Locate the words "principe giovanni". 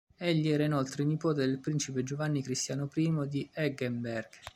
1.59-2.41